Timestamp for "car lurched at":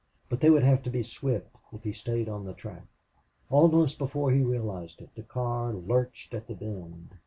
5.21-6.47